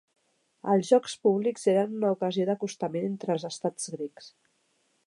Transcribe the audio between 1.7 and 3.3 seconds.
eren una ocasió d'acostament